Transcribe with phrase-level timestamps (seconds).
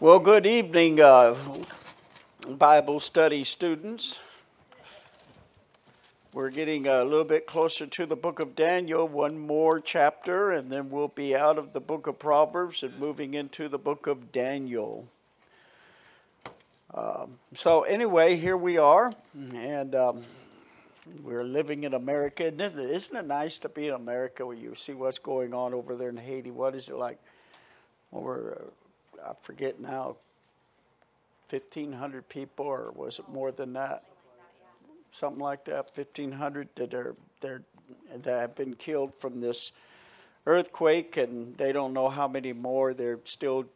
[0.00, 1.36] Well, good evening, uh,
[2.48, 4.18] Bible study students.
[6.32, 10.72] We're getting a little bit closer to the book of Daniel, one more chapter, and
[10.72, 14.32] then we'll be out of the book of Proverbs and moving into the book of
[14.32, 15.06] Daniel.
[16.94, 19.12] Um, so, anyway, here we are,
[19.52, 20.22] and um,
[21.22, 22.46] we're living in America.
[22.46, 26.08] Isn't it nice to be in America where you see what's going on over there
[26.08, 26.50] in Haiti?
[26.50, 27.18] What is it like?
[28.14, 28.72] Over,
[29.26, 30.16] I forget now,
[31.50, 34.04] 1,500 people, or was it more than that?
[35.12, 37.62] Something like that, 1,500 that are that
[38.24, 39.72] have been killed from this
[40.46, 42.94] earthquake, and they don't know how many more.
[42.94, 43.66] They're still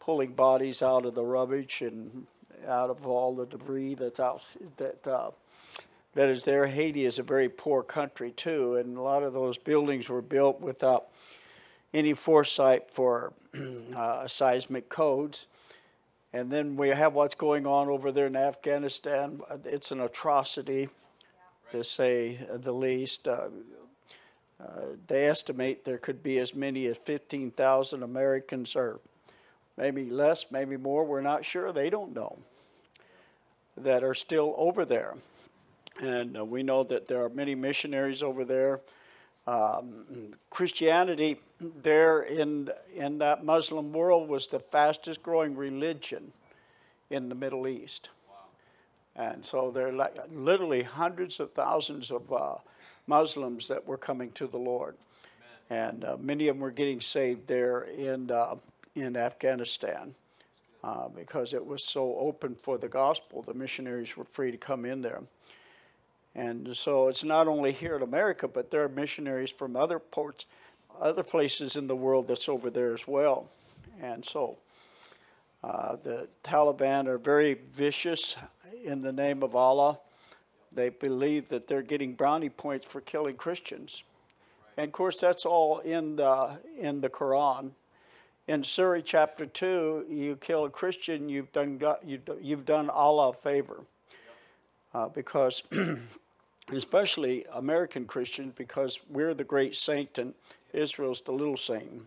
[0.00, 2.26] pulling bodies out of the rubbish and
[2.66, 4.42] out of all the debris that's out
[4.76, 5.30] that uh,
[6.14, 6.66] that is there.
[6.66, 10.60] Haiti is a very poor country too, and a lot of those buildings were built
[10.60, 11.08] without
[11.94, 13.32] any foresight for
[13.96, 15.46] uh, seismic codes.
[16.32, 19.42] And then we have what's going on over there in Afghanistan.
[19.64, 20.88] It's an atrocity,
[21.72, 23.28] to say the least.
[23.28, 23.48] Uh,
[24.62, 29.00] uh, they estimate there could be as many as 15,000 Americans, or
[29.76, 31.04] maybe less, maybe more.
[31.04, 31.72] We're not sure.
[31.72, 32.38] They don't know.
[33.76, 35.14] That are still over there.
[36.00, 38.80] And uh, we know that there are many missionaries over there.
[39.46, 41.38] Um, Christianity
[41.82, 46.32] there in, in that Muslim world was the fastest growing religion
[47.10, 48.08] in the Middle East.
[49.14, 52.54] And so there are like literally hundreds of thousands of uh,
[53.06, 54.96] Muslims that were coming to the Lord.
[55.70, 55.92] Amen.
[55.92, 58.56] And uh, many of them were getting saved there in, uh,
[58.94, 60.14] in Afghanistan
[60.82, 63.42] uh, because it was so open for the gospel.
[63.42, 65.20] The missionaries were free to come in there.
[66.34, 70.46] And so it's not only here in America, but there are missionaries from other ports,
[71.00, 73.48] other places in the world that's over there as well.
[74.00, 74.58] And so
[75.62, 78.36] uh, the Taliban are very vicious
[78.84, 79.98] in the name of Allah.
[80.72, 84.02] They believe that they're getting brownie points for killing Christians.
[84.76, 87.72] And of course, that's all in the, in the Quran.
[88.48, 93.84] In Surah chapter 2, you kill a Christian, you've done, you've done Allah a favor.
[94.94, 95.62] Uh, because
[96.76, 100.34] especially American Christians, because we're the great Satan and
[100.72, 102.06] Israel's the little Satan.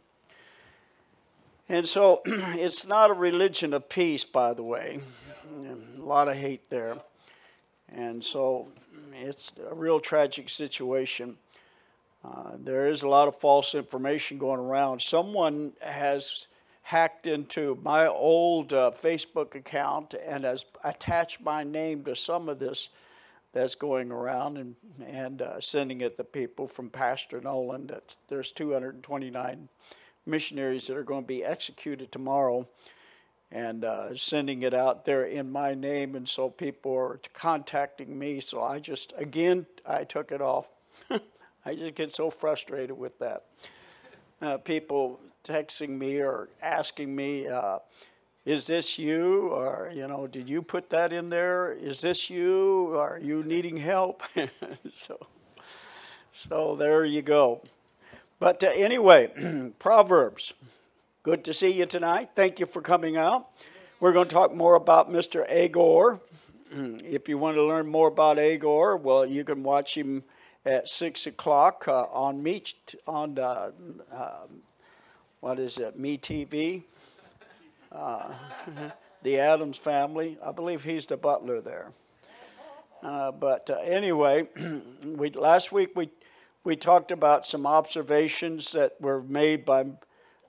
[1.67, 4.99] And so it's not a religion of peace, by the way.
[5.97, 6.97] A lot of hate there.
[7.91, 8.67] And so
[9.13, 11.37] it's a real tragic situation.
[12.23, 15.01] Uh, there is a lot of false information going around.
[15.01, 16.47] Someone has
[16.83, 22.59] hacked into my old uh, Facebook account and has attached my name to some of
[22.59, 22.89] this
[23.55, 24.75] that's going around and,
[25.07, 27.87] and uh, sending it to people from Pastor Nolan.
[27.87, 29.69] That there's 229
[30.25, 32.67] missionaries that are going to be executed tomorrow
[33.51, 36.15] and uh, sending it out there in my name.
[36.15, 38.41] And so people are contacting me.
[38.41, 40.67] So I just, again, I took it off.
[41.65, 43.45] I just get so frustrated with that.
[44.41, 47.79] Uh, people texting me or asking me, uh,
[48.45, 49.49] is this you?
[49.49, 51.73] Or you know did you put that in there?
[51.73, 52.95] Is this you?
[52.95, 54.23] Are you needing help?
[54.95, 55.27] So
[56.31, 57.61] so there you go.
[58.39, 60.53] But uh, anyway proverbs
[61.23, 62.29] good to see you tonight.
[62.35, 63.47] Thank you for coming out.
[63.99, 66.19] We're going to talk more about mr Agur.
[67.03, 70.23] If you want to learn more about Agur well you can watch him
[70.65, 72.63] at six o'clock uh, on me
[73.07, 73.71] on uh,
[75.39, 76.83] what is it me tv
[77.91, 78.33] uh,
[79.23, 80.37] the Addams family.
[80.43, 81.91] I believe he's the butler there.
[83.03, 84.47] Uh, but uh, anyway,
[85.05, 86.09] we, last week we,
[86.63, 89.85] we talked about some observations that were made by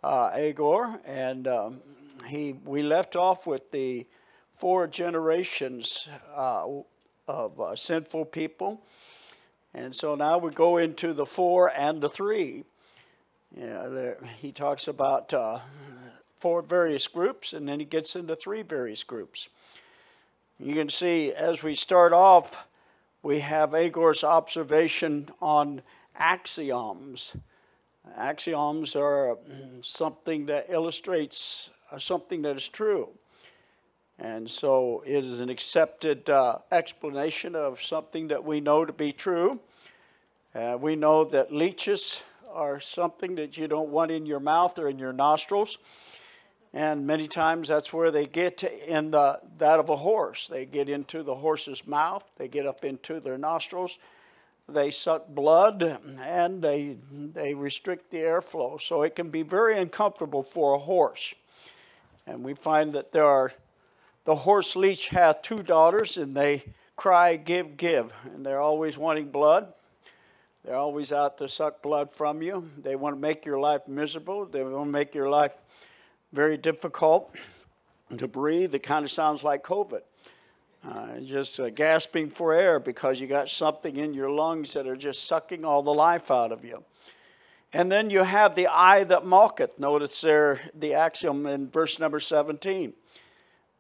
[0.03, 1.81] uh, Agur, and um,
[2.27, 4.07] he, we left off with the
[4.51, 6.67] four generations uh,
[7.29, 8.83] of uh, sinful people.
[9.75, 12.65] And so now we go into the four and the three.
[13.55, 15.35] Yeah, there, he talks about
[16.39, 19.49] four various groups, and then he gets into three various groups.
[20.59, 22.67] You can see as we start off,
[23.23, 25.83] we have Agur's observation on
[26.15, 27.37] axioms.
[28.17, 29.37] Axioms are
[29.83, 33.11] something that illustrates something that is true.
[34.19, 39.13] And so it is an accepted uh, explanation of something that we know to be
[39.13, 39.61] true.
[40.55, 44.89] Uh, we know that leeches are something that you don't want in your mouth or
[44.89, 45.77] in your nostrils.
[46.73, 50.49] And many times that's where they get in the, that of a horse.
[50.49, 53.99] They get into the horse's mouth, they get up into their nostrils,
[54.69, 55.83] they suck blood,
[56.21, 58.81] and they, they restrict the airflow.
[58.81, 61.35] So it can be very uncomfortable for a horse.
[62.27, 63.53] And we find that there are,
[64.25, 66.65] the horse leech hath two daughters, and they
[66.97, 68.13] cry, Give, give.
[68.25, 69.73] And they're always wanting blood.
[70.65, 72.69] They're always out to suck blood from you.
[72.77, 74.47] They want to make your life miserable.
[74.47, 75.57] They want to make your life
[76.33, 77.35] very difficult
[78.17, 78.75] to breathe.
[78.75, 80.03] It kind of sounds like COVID.
[80.87, 84.97] Uh, just uh, gasping for air because you got something in your lungs that are
[84.97, 86.85] just sucking all the life out of you.
[87.73, 89.79] And then you have the eye that mocketh.
[89.79, 92.93] Notice there the axiom in verse number 17.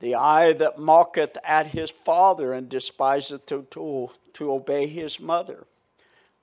[0.00, 5.66] The eye that mocketh at his father and despiseth to, to, to obey his mother.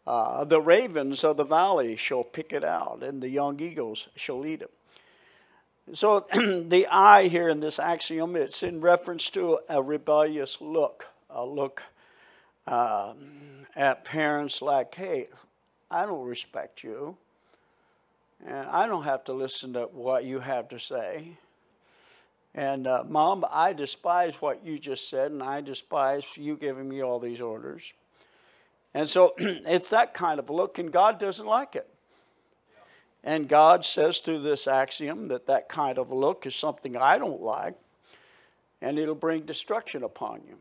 [0.07, 4.45] Uh, the ravens of the valley shall pick it out, and the young eagles shall
[4.45, 4.71] eat it.
[5.91, 11.45] So the eye here in this axiom, it's in reference to a rebellious look, a
[11.45, 11.83] look
[12.65, 15.27] um, at parents like, hey,
[15.91, 17.17] I don't respect you.
[18.45, 21.37] And I don't have to listen to what you have to say.
[22.55, 27.01] And uh, mom, I despise what you just said, and I despise you giving me
[27.01, 27.91] all these orders.
[28.93, 31.89] And so it's that kind of look, and God doesn't like it.
[33.23, 37.41] And God says through this axiom that that kind of look is something I don't
[37.41, 37.75] like,
[38.81, 40.57] and it'll bring destruction upon you.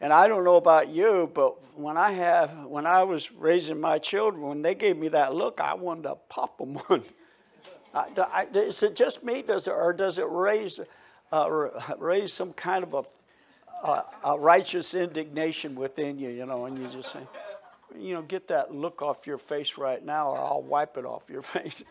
[0.00, 3.98] And I don't know about you, but when I have, when I was raising my
[3.98, 7.04] children, when they gave me that look, I wanted to pop them one.
[7.94, 10.80] I, I, is it just me, does it, or does it raise,
[11.30, 11.68] uh,
[11.98, 16.88] raise some kind of a, a, a righteous indignation within you, you know, and you
[16.88, 17.20] just say,
[17.98, 21.24] you know, get that look off your face right now, or I'll wipe it off
[21.28, 21.82] your face.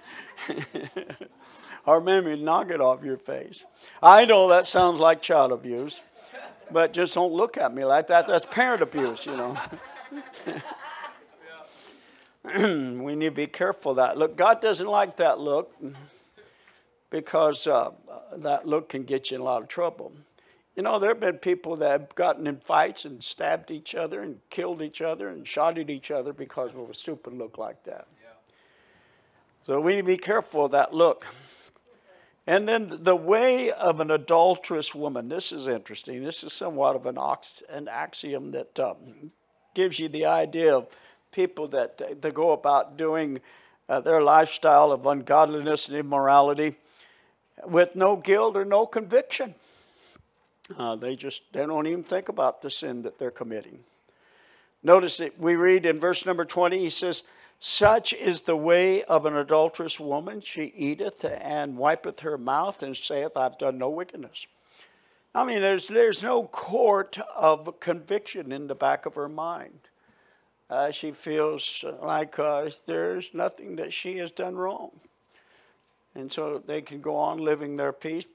[1.85, 3.65] or maybe knock it off your face.
[4.01, 6.01] I know that sounds like child abuse.
[6.71, 8.27] But just don't look at me like that.
[8.27, 9.57] That's parent abuse, you know.
[13.03, 14.35] we need to be careful of that look.
[14.35, 15.73] God doesn't like that look
[17.09, 17.91] because uh,
[18.37, 20.13] that look can get you in a lot of trouble.
[20.75, 24.21] You know, there have been people that have gotten in fights and stabbed each other
[24.21, 27.83] and killed each other and shot at each other because of a stupid look like
[27.83, 28.07] that.
[28.21, 28.29] Yeah.
[29.67, 31.27] So we need to be careful of that look.
[32.45, 35.29] And then the way of an adulterous woman.
[35.29, 36.23] This is interesting.
[36.23, 39.31] This is somewhat of an, ox, an axiom that um,
[39.73, 40.87] gives you the idea of
[41.31, 43.39] people that they go about doing
[43.87, 46.75] uh, their lifestyle of ungodliness and immorality
[47.65, 49.55] with no guilt or no conviction.
[50.77, 53.79] Uh, they just they don't even think about the sin that they're committing.
[54.81, 57.23] Notice that we read in verse number 20, he says,
[57.65, 60.41] such is the way of an adulterous woman.
[60.41, 64.47] She eateth and wipeth her mouth and saith, I've done no wickedness.
[65.33, 69.79] I mean, there's, there's no court of conviction in the back of her mind.
[70.69, 74.91] Uh, she feels like uh, there's nothing that she has done wrong.
[76.15, 78.25] And so they can go on living their peace,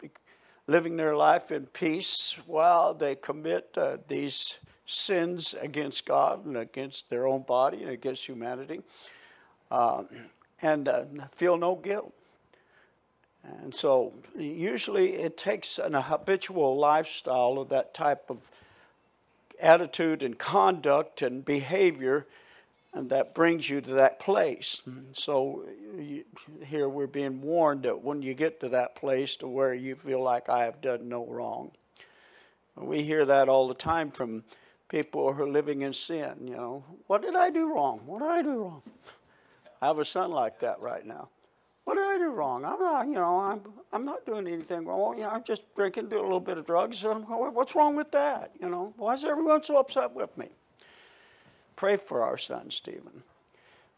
[0.68, 7.10] living their life in peace while they commit uh, these sins against God and against
[7.10, 8.82] their own body and against humanity
[9.70, 10.04] uh,
[10.62, 11.04] and uh,
[11.34, 12.12] feel no guilt.
[13.62, 18.50] And so, usually, it takes an, habitual lifestyle of that type of
[19.60, 22.26] attitude and conduct and behavior,
[22.94, 24.82] and that brings you to that place.
[25.12, 25.64] So,
[25.96, 26.24] you,
[26.64, 30.22] here we're being warned that when you get to that place to where you feel
[30.22, 31.72] like I have done no wrong,
[32.76, 34.44] we hear that all the time from
[34.88, 36.34] people who are living in sin.
[36.46, 38.00] You know, what did I do wrong?
[38.06, 38.82] What did I do wrong?
[39.82, 41.28] I have a son like that right now.
[41.84, 42.64] What did I do wrong?
[42.64, 45.16] I'm not, you know, I'm, I'm not doing anything wrong.
[45.16, 47.02] You know, I'm just drinking, doing a little bit of drugs.
[47.02, 48.52] What's wrong with that?
[48.60, 50.48] You know, why is everyone so upset with me?
[51.78, 53.22] Pray for our son, Stephen.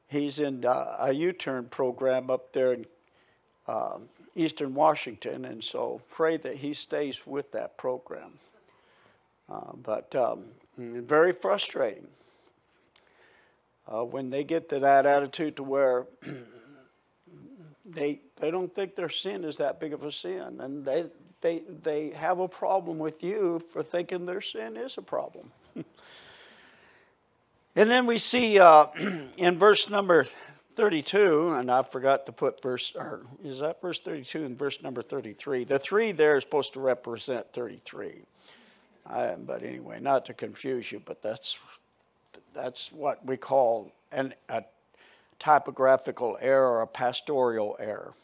[0.06, 2.84] He's in uh, a U-turn program up there in
[3.66, 4.00] uh,
[4.34, 8.32] Eastern Washington, and so pray that he stays with that program.
[9.50, 10.44] Uh, but um,
[10.76, 12.08] very frustrating
[13.88, 16.06] uh, when they get to that attitude to where
[17.86, 21.06] they they don't think their sin is that big of a sin, and they
[21.40, 25.50] they they have a problem with you for thinking their sin is a problem.
[27.76, 28.86] and then we see uh,
[29.36, 30.26] in verse number
[30.76, 35.02] 32, and I forgot to put verse, or is that verse 32 and verse number
[35.02, 35.64] 33?
[35.64, 38.22] The three there is supposed to represent 33.
[39.06, 41.58] I, but anyway, not to confuse you, but that's
[42.54, 44.64] that's what we call an, a
[45.38, 48.14] typographical error, a pastoral error.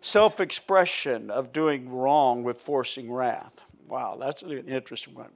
[0.00, 3.62] Self expression of doing wrong with forcing wrath.
[3.88, 5.30] Wow, that's an interesting one.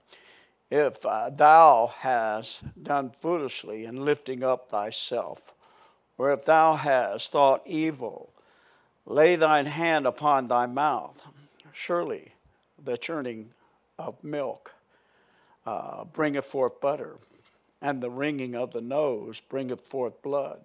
[0.75, 5.53] If thou hast done foolishly in lifting up thyself,
[6.17, 8.33] or if thou hast thought evil,
[9.05, 11.29] lay thine hand upon thy mouth.
[11.75, 12.33] surely
[12.83, 13.51] the churning
[13.99, 14.75] of milk
[15.67, 17.19] uh, bringeth forth butter,
[17.83, 20.63] and the wringing of the nose bringeth forth blood.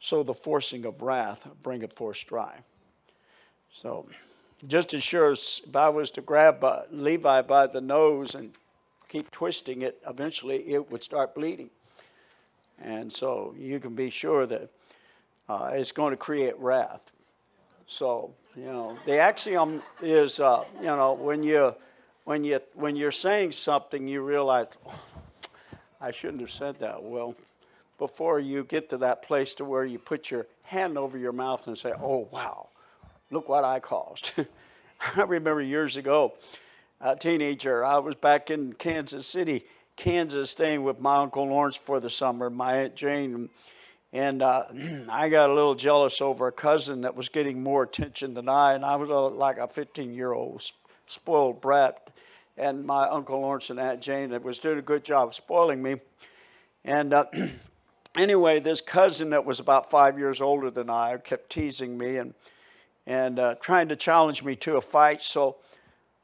[0.00, 2.64] So the forcing of wrath bringeth forth strife.
[3.72, 4.06] So,
[4.68, 8.52] just as sure as if I was to grab Levi by the nose and
[9.10, 11.68] keep twisting it, eventually it would start bleeding.
[12.80, 14.70] And so you can be sure that
[15.48, 17.02] uh, it's going to create wrath.
[17.86, 21.74] So, you know, the axiom is, uh, you know, when you
[22.24, 24.94] when you when you're saying something, you realize, oh,
[26.00, 27.02] I shouldn't have said that.
[27.02, 27.34] Well,
[27.98, 31.66] before you get to that place to where you put your hand over your mouth
[31.66, 32.68] and say, "Oh wow,
[33.30, 34.32] look what I caused."
[35.16, 36.34] I remember years ago,
[37.00, 37.84] a teenager.
[37.84, 39.64] I was back in Kansas City,
[39.96, 43.48] Kansas, staying with my uncle Lawrence for the summer, my aunt Jane.
[44.12, 44.66] And uh,
[45.08, 48.74] I got a little jealous over a cousin that was getting more attention than I,
[48.74, 50.62] and I was uh, like a 15 year old
[51.06, 52.10] spoiled brat.
[52.58, 55.96] And my Uncle Lawrence and Aunt Jane was doing a good job spoiling me.
[56.84, 57.24] And uh,
[58.16, 62.34] anyway, this cousin that was about five years older than I kept teasing me and,
[63.06, 65.22] and uh, trying to challenge me to a fight.
[65.22, 65.56] So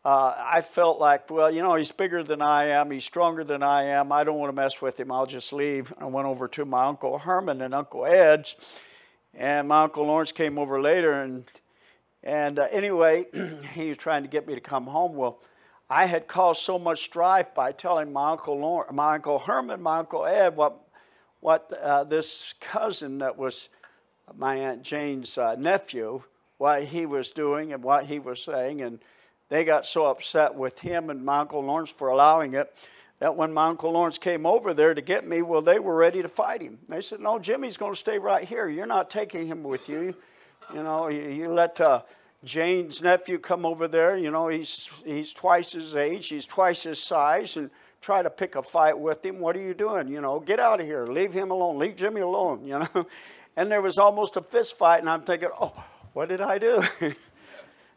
[0.06, 2.92] uh, I felt like, well, you know, he's bigger than I am.
[2.92, 4.12] He's stronger than I am.
[4.12, 5.10] I don't want to mess with him.
[5.10, 5.92] I'll just leave.
[5.98, 8.54] I went over to my Uncle Herman and Uncle Ed's.
[9.34, 11.44] And my Uncle Lawrence came over later and
[12.22, 13.26] and uh, anyway,
[13.74, 15.16] he was trying to get me to come home.
[15.16, 15.40] Well,
[15.90, 19.98] I had caused so much strife by telling my uncle Lawrence, my uncle Herman, my
[19.98, 20.82] uncle Ed, what
[21.40, 23.70] what uh, this cousin that was
[24.36, 26.22] my aunt Jane's uh, nephew,
[26.58, 29.00] what he was doing and what he was saying, and
[29.48, 32.74] they got so upset with him and my uncle Lawrence for allowing it
[33.18, 36.20] that when my uncle Lawrence came over there to get me, well, they were ready
[36.20, 36.78] to fight him.
[36.88, 38.68] They said, "No, Jimmy's going to stay right here.
[38.68, 40.14] You're not taking him with you."
[40.74, 42.02] You know, you, you let uh,
[42.44, 44.16] Jane's nephew come over there.
[44.16, 48.54] You know, he's, he's twice his age, he's twice his size, and try to pick
[48.54, 49.38] a fight with him.
[49.38, 50.08] What are you doing?
[50.08, 51.06] You know, get out of here.
[51.06, 51.78] Leave him alone.
[51.78, 53.06] Leave Jimmy alone, you know.
[53.56, 55.72] And there was almost a fist fight, and I'm thinking, oh,
[56.12, 56.82] what did I do?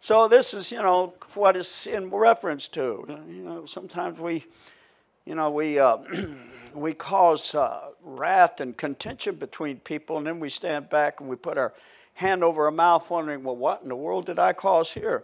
[0.01, 3.05] so this is, you know, what is in reference to.
[3.27, 4.45] You know, sometimes we,
[5.25, 5.97] you know, we, uh,
[6.73, 11.35] we cause uh, wrath and contention between people, and then we stand back and we
[11.35, 11.73] put our
[12.13, 15.23] hand over our mouth, wondering, well, what in the world did I cause here?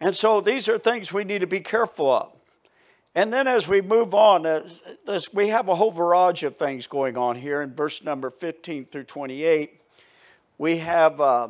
[0.00, 2.32] And so these are things we need to be careful of.
[3.14, 4.68] And then as we move on, uh,
[5.06, 8.86] this, we have a whole variety of things going on here in verse number 15
[8.86, 9.80] through 28.
[10.58, 11.48] We have uh,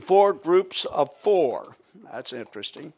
[0.00, 1.76] four groups of four.
[2.12, 2.92] That's interesting.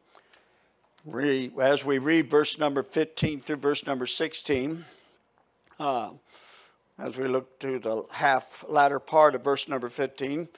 [1.04, 4.84] We, as we read verse number 15 through verse number 16,
[5.80, 6.10] uh,
[6.98, 10.48] as we look to the half latter part of verse number 15.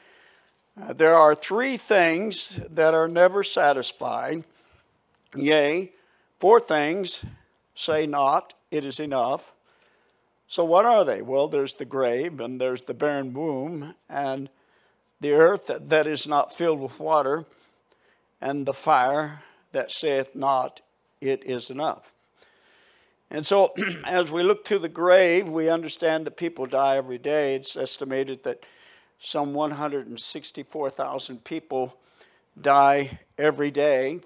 [0.80, 4.44] Uh, there are three things that are never satisfied.
[5.34, 5.92] Yea,
[6.38, 7.24] four things
[7.74, 9.52] say not, it is enough.
[10.48, 11.22] So, what are they?
[11.22, 14.48] Well, there's the grave, and there's the barren womb, and
[15.20, 17.44] the earth that, is not filled with water,
[18.40, 20.80] and the fire that saith not,
[21.20, 22.12] it is enough.
[23.30, 23.74] And so,
[24.04, 27.54] as we look to the grave, we understand that people die every day.
[27.54, 28.64] It's estimated that
[29.20, 31.94] some 164,000 people
[32.60, 34.20] die every day.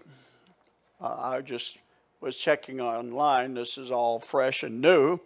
[1.00, 1.76] Uh, I just
[2.20, 3.54] was checking online.
[3.54, 5.20] This is all fresh and new.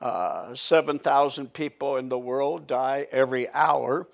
[0.00, 4.06] Uh, 7,000 people in the world die every hour.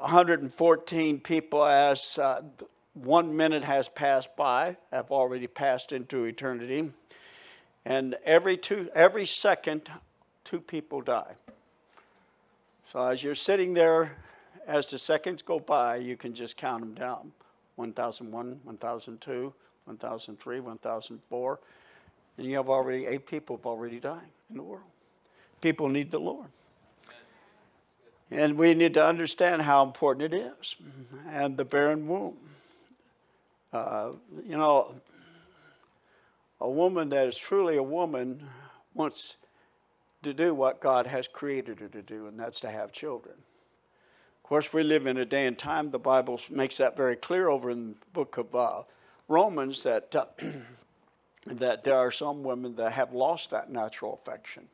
[0.00, 2.42] 114 people, as uh,
[2.94, 6.92] one minute has passed by, have already passed into eternity.
[7.84, 9.90] And every two every second
[10.44, 11.34] two people die.
[12.84, 14.16] So as you're sitting there
[14.66, 17.32] as the seconds go by you can just count them down.
[17.76, 21.60] 1001 1002 1003 1004
[22.36, 24.82] and you have already eight people have already died in the world.
[25.60, 26.48] People need the lord
[28.30, 30.76] and we need to understand how important it is
[31.28, 32.36] and the barren womb
[33.72, 34.10] uh,
[34.44, 34.94] you know
[36.60, 38.48] a woman that is truly a woman
[38.94, 39.36] wants
[40.22, 43.36] to do what God has created her to do, and that's to have children.
[43.36, 47.48] Of course, we live in a day and time, the Bible makes that very clear
[47.48, 48.82] over in the book of uh,
[49.28, 50.26] Romans that, uh,
[51.46, 54.68] that there are some women that have lost that natural affection.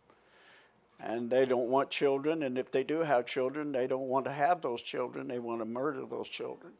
[1.00, 4.32] And they don't want children, and if they do have children, they don't want to
[4.32, 5.28] have those children.
[5.28, 6.72] They want to murder those children.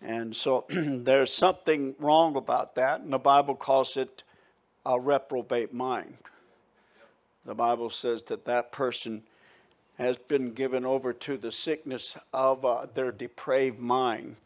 [0.00, 4.22] And so there's something wrong about that, and the Bible calls it
[4.86, 6.14] a reprobate mind.
[7.44, 9.22] The Bible says that that person
[9.98, 14.36] has been given over to the sickness of uh, their depraved mind.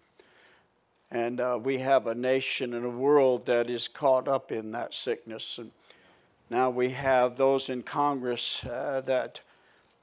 [1.11, 4.95] And uh, we have a nation and a world that is caught up in that
[4.95, 5.59] sickness.
[5.59, 5.71] And
[6.53, 9.41] now we have those in Congress uh, that,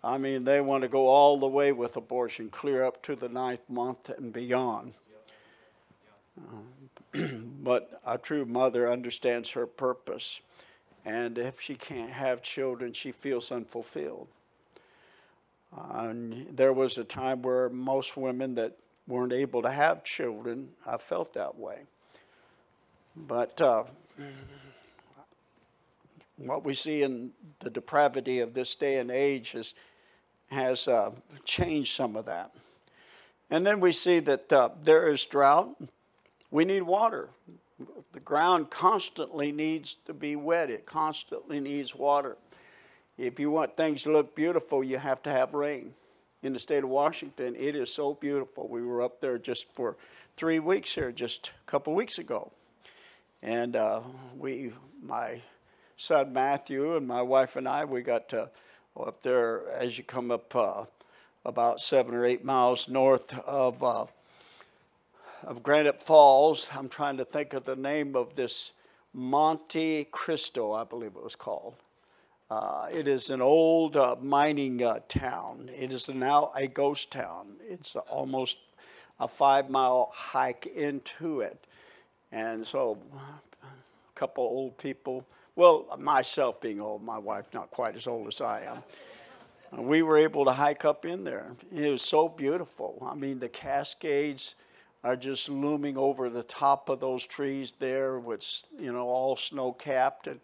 [0.03, 3.29] I mean, they want to go all the way with abortion, clear up to the
[3.29, 4.95] ninth month and beyond.
[7.13, 10.39] Um, but a true mother understands her purpose.
[11.05, 14.27] And if she can't have children, she feels unfulfilled.
[15.77, 16.13] Uh,
[16.51, 18.75] there was a time where most women that
[19.07, 21.81] weren't able to have children, I felt that way.
[23.15, 23.83] But uh,
[26.39, 29.73] what we see in the depravity of this day and age is,
[30.47, 31.11] has uh,
[31.43, 32.51] changed some of that.
[33.49, 35.75] And then we see that uh, there is drought.
[36.51, 37.29] We need water.
[38.13, 42.37] The ground constantly needs to be wet, it constantly needs water.
[43.17, 45.93] If you want things to look beautiful, you have to have rain.
[46.41, 48.67] In the state of Washington, it is so beautiful.
[48.69, 49.97] We were up there just for
[50.37, 52.51] three weeks here, just a couple weeks ago.
[53.41, 54.01] And uh,
[54.37, 55.41] we, my
[55.99, 58.49] son Matthew and my wife and I, we got to
[58.97, 60.85] up there as you come up uh,
[61.43, 64.05] about seven or eight miles north of uh,
[65.43, 66.69] of Granite Falls.
[66.73, 68.71] I'm trying to think of the name of this
[69.13, 71.75] Monte Cristo, I believe it was called.
[72.49, 75.69] Uh, it is an old uh, mining uh, town.
[75.77, 77.57] It is now a ghost town.
[77.61, 78.55] It's almost
[79.19, 81.65] a five mile hike into it.
[82.31, 82.97] And so,
[83.63, 85.25] a couple old people,
[85.59, 90.17] well, myself being old, my wife not quite as old as I am, we were
[90.17, 91.51] able to hike up in there.
[91.75, 93.05] It was so beautiful.
[93.05, 94.55] I mean, the Cascades
[95.03, 99.73] are just looming over the top of those trees there, which you know all snow
[99.73, 100.39] capped, and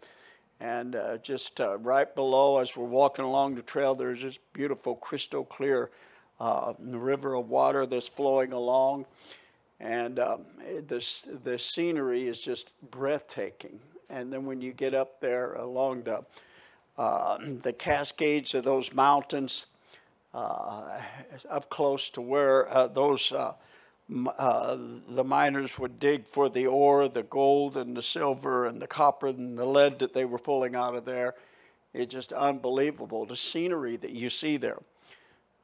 [0.59, 4.95] and uh, just uh, right below as we're walking along the trail, there's this beautiful
[4.95, 5.91] crystal clear
[6.41, 9.05] uh, river of water that's flowing along,
[9.79, 10.41] and um,
[10.89, 13.79] this the scenery is just breathtaking.
[14.09, 16.23] And then when you get up there along the
[16.97, 19.65] uh, the cascades of those mountains,
[20.33, 21.01] uh,
[21.49, 23.53] up close to where uh, those uh,
[24.07, 29.27] the miners would dig for the ore, the gold, and the silver, and the copper,
[29.27, 31.33] and the lead that they were pulling out of there.
[31.93, 34.79] It's just unbelievable the scenery that you see there.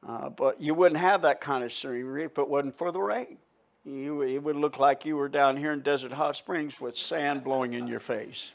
[0.06, 3.36] Uh, but you wouldn't have that kind of scenery if it wasn't for the rain.
[3.84, 7.42] You, it would look like you were down here in Desert Hot Springs with sand
[7.42, 8.52] blowing in your face.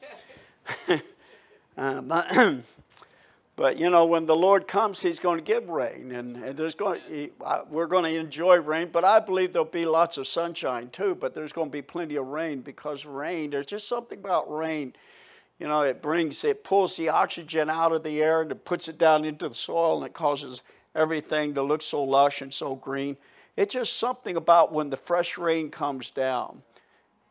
[1.77, 2.63] um,
[3.57, 6.75] But you know, when the Lord comes, He's going to give rain, and, and there's
[6.75, 7.01] going
[7.69, 8.89] we're going to enjoy rain.
[8.93, 11.15] But I believe there'll be lots of sunshine too.
[11.15, 13.49] But there's going to be plenty of rain because rain.
[13.49, 14.93] There's just something about rain.
[15.59, 18.87] You know, it brings it pulls the oxygen out of the air and it puts
[18.87, 20.61] it down into the soil, and it causes
[20.93, 23.17] everything to look so lush and so green.
[23.57, 26.61] It's just something about when the fresh rain comes down.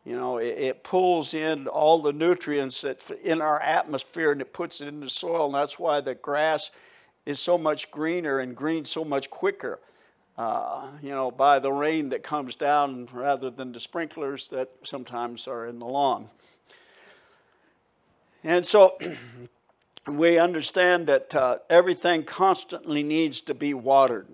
[0.03, 4.53] You know, it, it, pulls in all the nutrients that in our atmosphere and it
[4.53, 6.71] puts it in the soil, and that's why the grass
[7.25, 9.79] is so much greener and green so much quicker.
[10.37, 15.47] Uh, you know, by the rain that comes down rather than the sprinklers that sometimes
[15.47, 16.29] are in the lawn.
[18.43, 18.97] And so
[20.07, 24.27] we understand that uh, everything constantly needs to be watered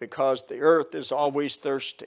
[0.00, 2.06] because the earth is always thirsty.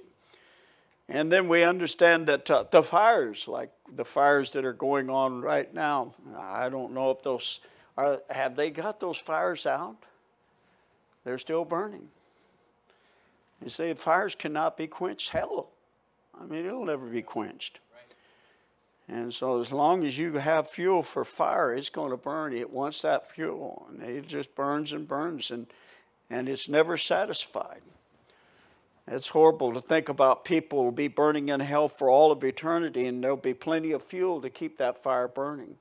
[1.08, 5.42] And then we understand that uh, the fires, like the fires that are going on
[5.42, 7.60] right now, I don't know if those
[7.98, 9.98] are, have they got those fires out?
[11.24, 12.10] They're still burning.
[13.62, 15.30] You say fires cannot be quenched.
[15.30, 15.70] Hell,
[16.40, 17.80] I mean, it'll never be quenched.
[19.08, 22.54] And so, as long as you have fuel for fire, it's going to burn.
[22.54, 25.68] It wants that fuel, and it just burns and burns, and,
[26.30, 27.82] and it's never satisfied.
[29.08, 33.06] It's horrible to think about people will be burning in hell for all of eternity,
[33.06, 35.76] and there'll be plenty of fuel to keep that fire burning.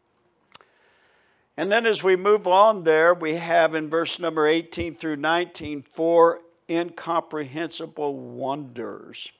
[1.57, 5.85] And then as we move on there, we have in verse number 18 through 19
[5.92, 9.31] four incomprehensible wonders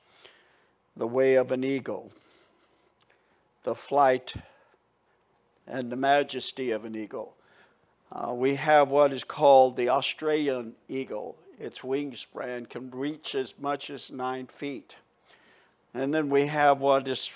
[0.95, 2.11] the way of an eagle,
[3.63, 4.35] the flight
[5.65, 7.32] and the majesty of an eagle.
[8.13, 13.89] Uh, we have what is called the Australian eagle its wingspan can reach as much
[13.89, 14.97] as nine feet.
[15.93, 17.29] And then we have what is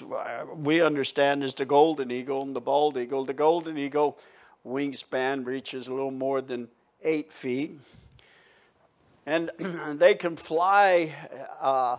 [0.55, 3.23] we understand is the golden eagle and the bald eagle.
[3.23, 4.17] The golden eagle
[4.65, 6.67] wingspan reaches a little more than
[7.03, 7.79] eight feet,
[9.25, 9.51] and
[9.93, 11.13] they can fly
[11.61, 11.97] uh,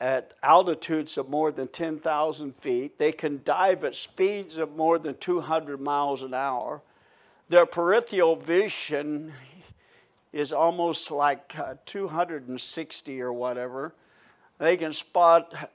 [0.00, 2.98] at altitudes of more than 10,000 feet.
[2.98, 6.80] They can dive at speeds of more than 200 miles an hour.
[7.48, 9.32] Their peripheral vision
[10.32, 13.94] is almost like uh, 260 or whatever.
[14.58, 15.70] They can spot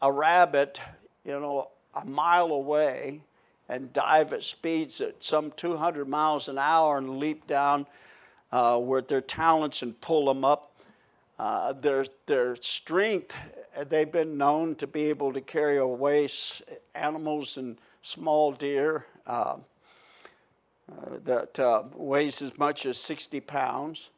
[0.00, 0.80] a rabbit,
[1.24, 3.20] you know, a mile away
[3.68, 7.86] and dive at speeds at some 200 miles an hour and leap down
[8.52, 10.72] uh, with their talons and pull them up.
[11.38, 13.34] Uh, their, their strength,
[13.88, 16.28] they've been known to be able to carry away
[16.94, 19.56] animals and small deer uh,
[21.24, 24.10] that uh, weighs as much as 60 pounds.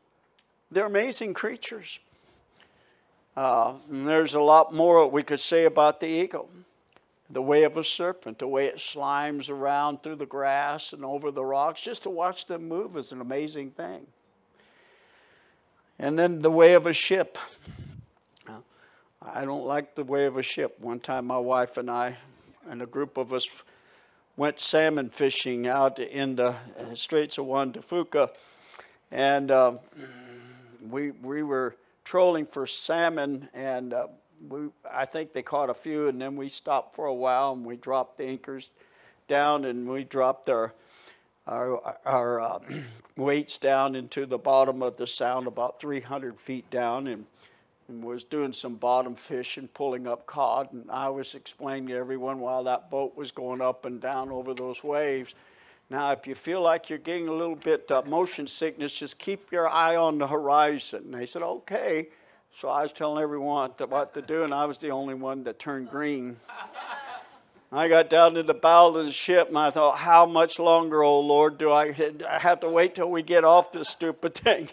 [0.70, 1.98] They're amazing creatures.
[3.36, 6.50] Uh, there's a lot more we could say about the eagle.
[7.30, 11.30] The way of a serpent, the way it slimes around through the grass and over
[11.30, 14.06] the rocks, just to watch them move is an amazing thing.
[15.98, 17.38] And then the way of a ship.
[19.24, 20.80] I don't like the way of a ship.
[20.80, 22.18] One time, my wife and I,
[22.68, 23.48] and a group of us,
[24.36, 26.56] went salmon fishing out in the
[26.94, 28.30] Straits of Juan de Fuca,
[29.10, 29.74] and uh,
[30.88, 34.06] we we were trolling for salmon, and uh,
[34.48, 37.64] we, I think they caught a few, and then we stopped for a while, and
[37.64, 38.70] we dropped the anchors
[39.28, 40.72] down, and we dropped our
[41.46, 42.58] our, our uh,
[43.16, 47.26] weights down into the bottom of the sound, about 300 feet down, and,
[47.88, 52.40] and was doing some bottom fishing, pulling up cod, and I was explaining to everyone
[52.40, 55.34] while that boat was going up and down over those waves
[55.92, 59.52] now, if you feel like you're getting a little bit uh, motion sickness, just keep
[59.52, 61.02] your eye on the horizon.
[61.04, 62.08] And they said, okay.
[62.58, 65.58] So I was telling everyone what to do, and I was the only one that
[65.58, 66.38] turned green.
[67.72, 71.02] I got down to the bow of the ship, and I thought, how much longer,
[71.02, 71.94] oh Lord, do I,
[72.26, 74.70] I have to wait till we get off this stupid thing?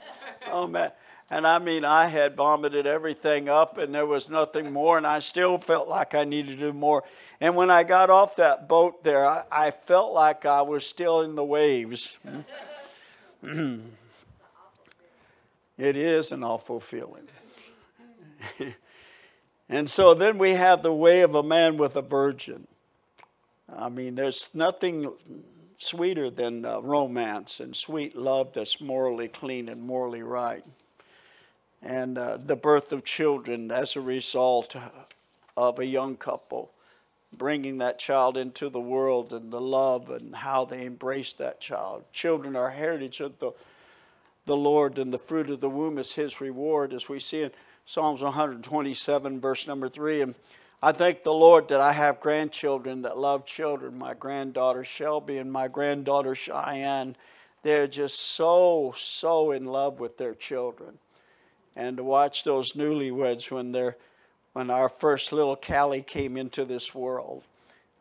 [0.52, 0.92] oh, man.
[1.32, 5.20] And I mean, I had vomited everything up and there was nothing more, and I
[5.20, 7.04] still felt like I needed to do more.
[7.40, 11.20] And when I got off that boat there, I, I felt like I was still
[11.20, 12.18] in the waves.
[13.44, 13.80] it
[15.78, 17.28] is an awful feeling.
[19.68, 22.66] and so then we have the way of a man with a virgin.
[23.72, 25.12] I mean, there's nothing
[25.78, 30.64] sweeter than uh, romance and sweet love that's morally clean and morally right
[31.82, 34.76] and uh, the birth of children as a result
[35.56, 36.70] of a young couple
[37.32, 42.04] bringing that child into the world and the love and how they embrace that child.
[42.12, 43.52] Children are heritage of the,
[44.46, 47.52] the Lord, and the fruit of the womb is his reward, as we see in
[47.86, 50.22] Psalms 127, verse number 3.
[50.22, 50.34] And
[50.82, 53.98] I thank the Lord that I have grandchildren that love children.
[53.98, 57.16] My granddaughter Shelby and my granddaughter Cheyenne.
[57.62, 60.98] They're just so, so in love with their children
[61.76, 63.96] and to watch those newlyweds when they're
[64.52, 67.44] when our first little Callie came into this world,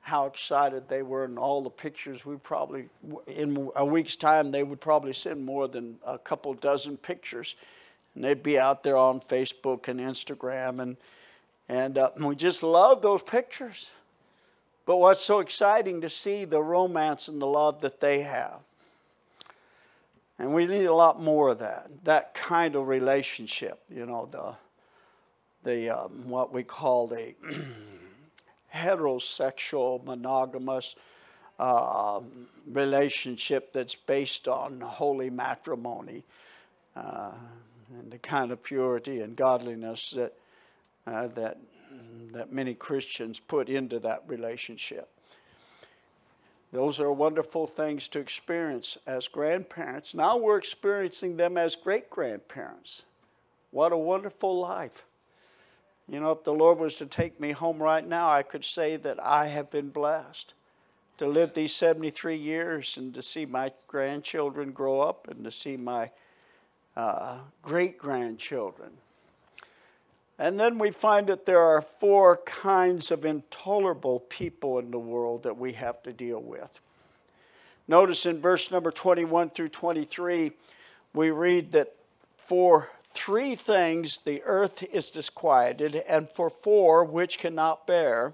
[0.02, 2.90] how excited they were, and all the pictures we probably
[3.28, 7.56] in a week's time they would probably send more than a couple dozen pictures,
[8.16, 10.98] and they'd be out there on Facebook and Instagram, and
[11.68, 13.92] and uh, we just love those pictures.
[14.88, 18.62] But what's so exciting to see the romance and the love that they have.
[20.40, 24.56] And we need a lot more of that, that kind of relationship, you know, the,
[25.70, 27.36] the um, what we call the
[28.74, 30.96] heterosexual monogamous
[31.60, 32.22] uh,
[32.66, 36.24] relationship that's based on holy matrimony
[36.96, 37.32] uh,
[38.00, 40.34] and the kind of purity and godliness that,
[41.06, 41.58] uh, that,
[42.32, 45.10] that many Christians put into that relationship.
[46.72, 50.14] Those are wonderful things to experience as grandparents.
[50.14, 53.04] Now we're experiencing them as great grandparents.
[53.72, 55.04] What a wonderful life.
[56.08, 58.98] You know, if the Lord was to take me home right now, I could say
[58.98, 60.54] that I have been blessed
[61.18, 65.76] to live these 73 years and to see my grandchildren grow up and to see
[65.76, 66.12] my
[66.96, 68.92] uh, great grandchildren
[70.40, 75.44] and then we find that there are four kinds of intolerable people in the world
[75.44, 76.80] that we have to deal with.
[77.90, 80.54] Notice in verse number 21 through 23,
[81.14, 81.94] we read that
[82.38, 88.34] for three things the earth is disquieted, and for four which cannot bear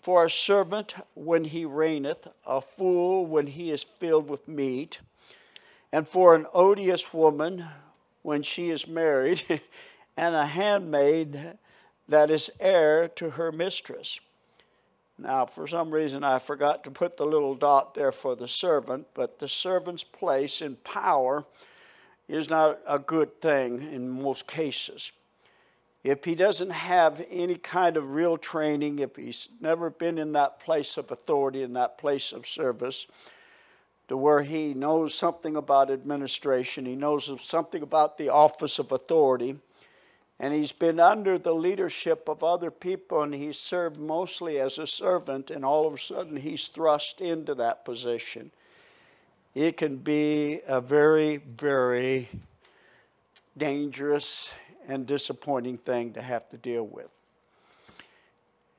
[0.00, 4.98] for a servant when he reigneth, a fool when he is filled with meat,
[5.92, 7.64] and for an odious woman
[8.22, 9.42] when she is married.
[10.16, 11.58] and a handmaid
[12.08, 14.20] that is heir to her mistress.
[15.18, 19.06] Now, for some reason, I forgot to put the little dot there for the servant,
[19.14, 21.44] but the servant's place in power
[22.28, 25.12] is not a good thing in most cases.
[26.02, 30.58] If he doesn't have any kind of real training, if he's never been in that
[30.58, 33.06] place of authority, in that place of service,
[34.08, 39.56] to where he knows something about administration, he knows something about the office of authority,
[40.42, 44.88] And he's been under the leadership of other people and he's served mostly as a
[44.88, 48.50] servant, and all of a sudden he's thrust into that position.
[49.54, 52.28] It can be a very, very
[53.56, 54.52] dangerous
[54.88, 57.12] and disappointing thing to have to deal with.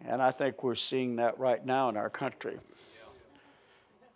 [0.05, 2.59] And I think we're seeing that right now in our country.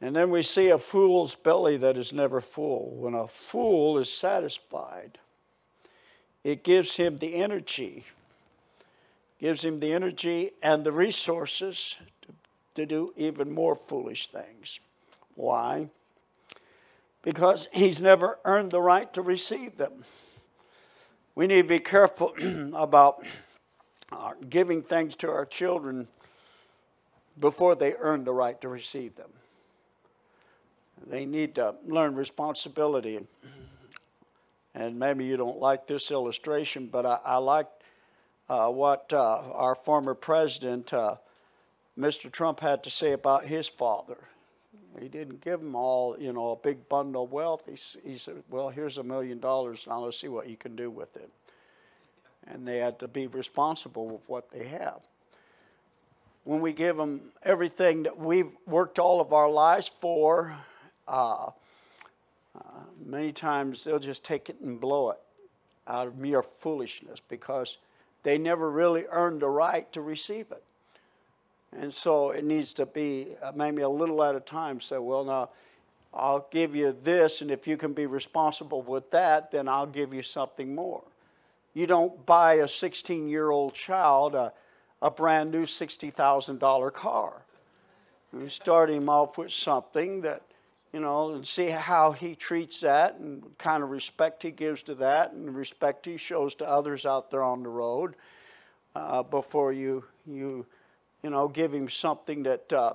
[0.02, 2.90] And then we see a fool's belly that is never full.
[2.98, 5.18] When a fool is satisfied,
[6.48, 8.06] it gives him the energy,
[9.38, 12.30] gives him the energy and the resources to,
[12.76, 14.80] to do even more foolish things.
[15.36, 15.90] Why?
[17.22, 20.06] Because he's never earned the right to receive them.
[21.36, 22.34] We need to be careful
[22.74, 23.26] about
[24.14, 26.08] uh, giving things to our children
[27.38, 29.32] before they earn the right to receive them.
[31.06, 33.20] They need to learn responsibility.
[34.78, 37.66] And maybe you don't like this illustration, but I, I like
[38.48, 41.16] uh, what uh, our former president, uh,
[41.98, 42.32] Mr.
[42.32, 44.20] Trump, had to say about his father.
[45.00, 47.66] He didn't give him all, you know, a big bundle of wealth.
[47.66, 50.92] He, he said, well, here's a million dollars, now let's see what you can do
[50.92, 51.32] with it.
[52.48, 55.00] And they had to be responsible with what they have
[56.44, 60.56] when we give them everything that we've worked all of our lives for,
[61.08, 61.50] uh,
[63.06, 65.20] many times they'll just take it and blow it
[65.88, 67.78] out of mere foolishness because
[68.24, 70.64] they never really earned the right to receive it.
[71.76, 74.82] And so it needs to be uh, maybe a little at a time.
[74.82, 75.50] Say, well, now
[76.14, 80.14] I'll give you this, and if you can be responsible with that, then I'll give
[80.14, 81.04] you something more.
[81.74, 84.52] You don't buy a 16 year old child a,
[85.02, 87.44] a brand new $60,000 car.
[88.34, 90.42] You start him off with something that
[90.98, 94.96] you know, and see how he treats that and kind of respect he gives to
[94.96, 98.16] that and respect he shows to others out there on the road
[98.96, 100.66] uh, before you, you,
[101.22, 102.94] you know, give him something that uh,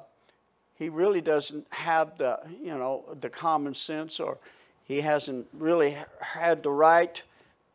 [0.81, 4.37] he really doesn't have the, you know, the common sense or
[4.83, 7.23] he hasn't really had the right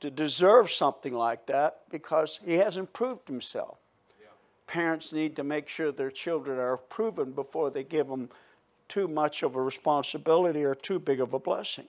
[0.02, 3.78] to deserve something like that because he hasn't proved himself.
[4.20, 4.28] Yeah.
[4.68, 8.28] Parents need to make sure their children are proven before they give them
[8.88, 11.88] too much of a responsibility or too big of a blessing.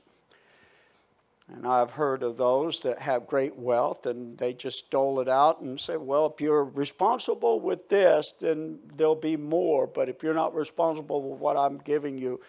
[1.50, 5.60] And I've heard of those that have great wealth and they just dole it out
[5.60, 9.86] and say, well, if you're responsible with this, then there'll be more.
[9.86, 12.40] But if you're not responsible with what I'm giving you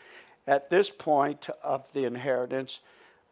[0.45, 2.81] at this point of the inheritance,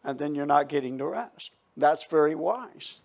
[0.04, 1.52] and then you're not getting the rest.
[1.76, 2.96] That's very wise.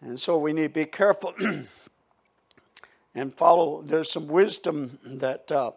[0.00, 1.34] And so we need to be careful
[3.14, 3.82] and follow.
[3.82, 5.52] There's some wisdom that.
[5.52, 5.72] Uh,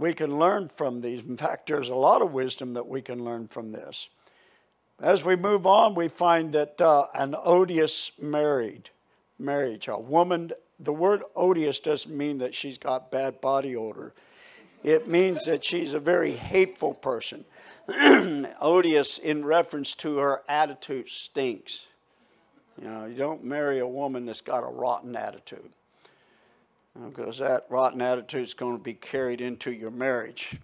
[0.00, 1.24] we can learn from these.
[1.24, 4.08] In fact, there's a lot of wisdom that we can learn from this.
[4.98, 8.90] As we move on, we find that uh, an odious married
[9.38, 14.14] marriage, a woman, the word odious doesn't mean that she's got bad body odor.
[14.82, 17.44] It means that she's a very hateful person.
[18.60, 21.86] odious in reference to her attitude stinks.
[22.80, 25.70] You know, you don't marry a woman that's got a rotten attitude
[27.08, 30.56] because that rotten attitude is going to be carried into your marriage.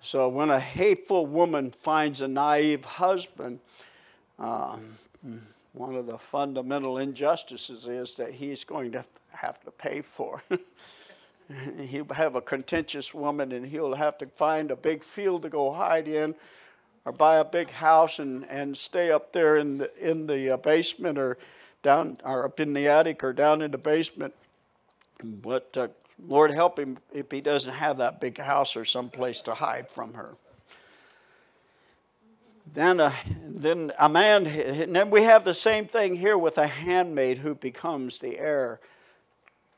[0.00, 3.60] So when a hateful woman finds a naive husband,
[4.38, 4.96] um,
[5.72, 10.42] one of the fundamental injustices is that he's going to have to pay for.
[11.80, 15.72] he'll have a contentious woman and he'll have to find a big field to go
[15.72, 16.34] hide in
[17.04, 21.18] or buy a big house and, and stay up there in the, in the basement
[21.18, 21.38] or
[21.82, 24.34] down or up in the attic or down in the basement
[25.22, 25.88] but uh,
[26.26, 29.90] Lord help him if he doesn't have that big house or some place to hide
[29.90, 30.34] from her.
[32.74, 36.66] Then, uh, then a man, and then we have the same thing here with a
[36.66, 38.80] handmaid who becomes the heir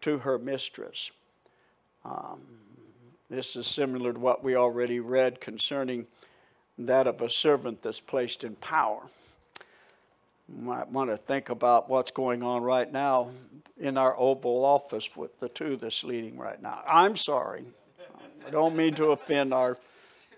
[0.01, 1.11] to her mistress.
[2.05, 2.41] Um,
[3.29, 6.07] this is similar to what we already read concerning
[6.79, 9.03] that of a servant that's placed in power.
[10.49, 13.31] You might want to think about what's going on right now
[13.81, 16.83] in our Oval Office with the two that's leading right now.
[16.87, 17.65] I'm sorry.
[18.47, 19.79] I don't mean to offend our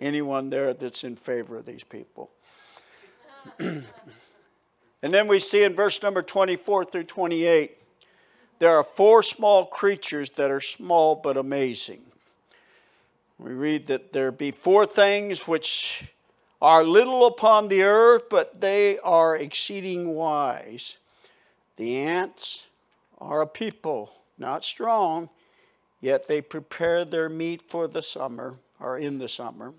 [0.01, 2.31] anyone there that's in favor of these people.
[3.59, 3.85] and
[5.03, 7.79] then we see in verse number 24 through 28
[8.63, 12.03] there are four small creatures that are small but amazing.
[13.37, 16.05] We read that there be four things which
[16.61, 20.97] are little upon the earth, but they are exceeding wise.
[21.75, 22.67] The ants
[23.23, 25.29] are a people, not strong,
[26.01, 29.73] yet they prepare their meat for the summer, or in the summer.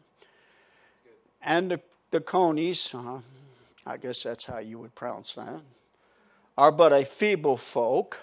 [1.42, 3.20] And the, the conies, uh,
[3.86, 5.62] I guess that's how you would pronounce that.
[6.58, 8.20] are but a feeble folk,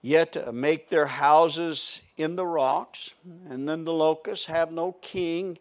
[0.00, 3.10] yet make their houses in the rocks,
[3.48, 5.58] and then the locusts have no king,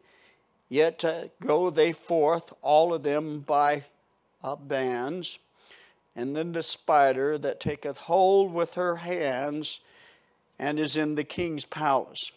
[0.69, 1.03] yet
[1.41, 3.83] go they forth, all of them by
[4.41, 5.37] uh, bands.
[6.15, 9.79] And then the spider that taketh hold with her hands
[10.59, 12.31] and is in the king's palace.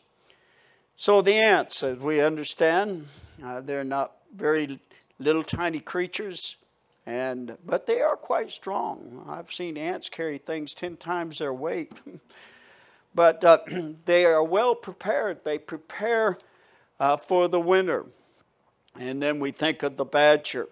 [0.97, 3.09] So the ants, as we understand,
[3.45, 4.81] uh, they're not very
[5.19, 6.57] little tiny creatures,
[7.05, 9.25] and but they are quite strong.
[9.29, 11.93] I've seen ants carry things ten times their weight.
[13.15, 13.59] but uh,
[14.07, 15.45] they are well prepared.
[15.45, 16.39] They prepare
[16.99, 18.07] uh, for the winter.
[18.99, 20.69] And then we think of the badger,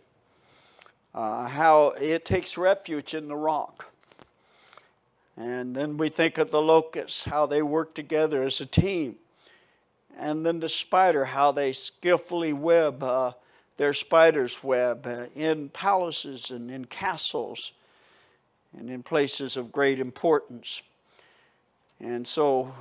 [1.15, 3.93] uh, how it takes refuge in the rock.
[5.37, 9.17] And then we think of the locusts, how they work together as a team.
[10.17, 13.33] And then the spider, how they skillfully web uh,
[13.77, 17.73] their spider's web uh, in palaces and in castles
[18.77, 20.83] and in places of great importance.
[22.01, 22.73] And so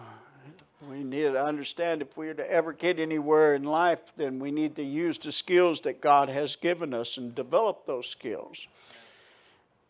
[0.89, 4.51] we need to understand if we are to ever get anywhere in life, then we
[4.51, 8.67] need to use the skills that God has given us and develop those skills.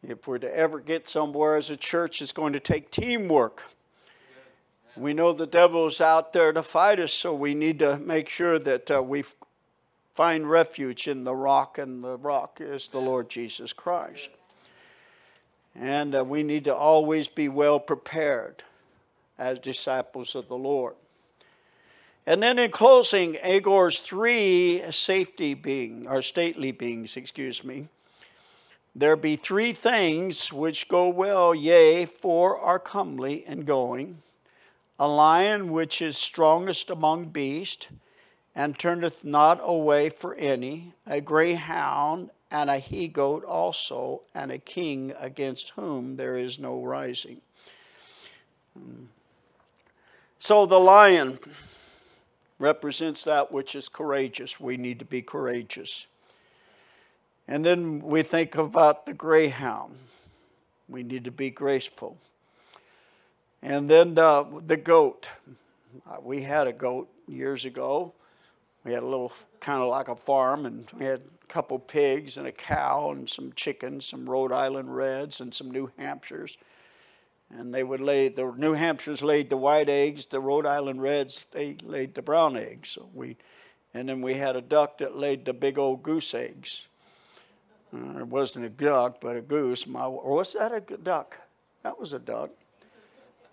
[0.01, 3.63] If we're to ever get somewhere as a church, it's going to take teamwork.
[4.95, 8.59] We know the devil's out there to fight us, so we need to make sure
[8.59, 9.23] that uh, we
[10.13, 14.29] find refuge in the rock, and the rock is the Lord Jesus Christ.
[15.73, 18.63] And uh, we need to always be well prepared
[19.37, 20.95] as disciples of the Lord.
[22.25, 27.89] And then in closing, Agur's three safety beings, or stately beings, excuse me.
[28.95, 34.21] There be three things which go well, yea, four are comely in going.
[34.99, 37.87] A lion which is strongest among beasts,
[38.55, 44.59] and turneth not away for any, a greyhound, and a he goat also, and a
[44.59, 47.41] king against whom there is no rising.
[48.77, 49.05] Hmm.
[50.43, 51.39] So the lion
[52.59, 54.59] represents that which is courageous.
[54.59, 56.05] We need to be courageous.
[57.47, 59.95] And then we think about the greyhound.
[60.89, 62.17] We need to be graceful.
[63.61, 65.29] And then uh, the goat.
[66.05, 68.11] Uh, we had a goat years ago.
[68.83, 72.35] We had a little kind of like a farm, and we had a couple pigs
[72.35, 76.57] and a cow and some chickens, some Rhode Island Reds and some New Hampshires
[77.57, 81.45] and they would lay the New Hampshires laid the white eggs, the Rhode Island Reds
[81.51, 82.89] they laid the brown eggs.
[82.89, 83.37] So we,
[83.93, 86.87] and then we had a duck that laid the big old goose eggs.
[87.93, 89.85] Uh, it wasn't a duck, but a goose.
[89.85, 91.37] My, or was that a duck?
[91.83, 92.49] That was a duck.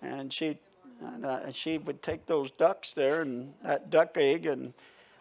[0.00, 0.58] And she,
[1.02, 4.72] and, uh, she would take those ducks there and that duck egg, and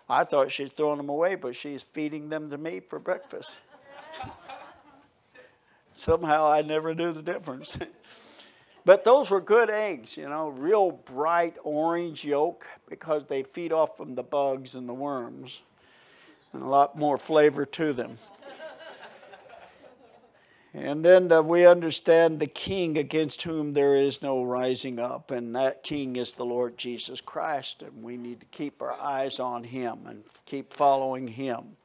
[0.08, 3.60] I thought she's throwing them away, but she's feeding them to me for breakfast.
[5.96, 7.78] Somehow I never knew the difference.
[8.89, 13.95] But those were good eggs, you know, real bright orange yolk because they feed off
[13.95, 15.62] from the bugs and the worms
[16.54, 18.17] and a lot more flavor to them.
[20.73, 25.56] and then uh, we understand the king against whom there is no rising up, and
[25.56, 29.65] that king is the Lord Jesus Christ, and we need to keep our eyes on
[29.65, 31.78] him and keep following him.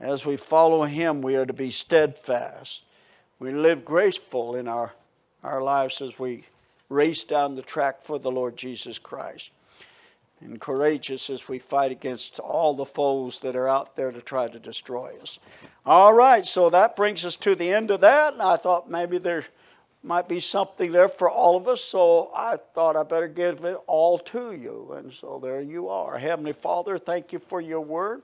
[0.00, 2.82] As we follow him, we are to be steadfast.
[3.38, 4.94] We live graceful in our
[5.44, 6.44] our lives as we
[6.88, 9.50] race down the track for the Lord Jesus Christ.
[10.40, 14.48] And courageous as we fight against all the foes that are out there to try
[14.48, 15.38] to destroy us.
[15.86, 18.34] All right, so that brings us to the end of that.
[18.34, 19.44] And I thought maybe there
[20.02, 23.78] might be something there for all of us, so I thought I better give it
[23.86, 24.94] all to you.
[24.96, 26.18] And so there you are.
[26.18, 28.22] Heavenly Father, thank you for your word.